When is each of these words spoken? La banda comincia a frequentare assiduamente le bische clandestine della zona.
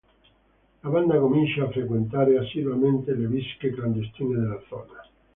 La 0.81 0.89
banda 0.89 1.19
comincia 1.19 1.63
a 1.65 1.69
frequentare 1.69 2.35
assiduamente 2.39 3.13
le 3.13 3.27
bische 3.27 3.69
clandestine 3.71 4.35
della 4.39 4.59
zona. 4.67 5.03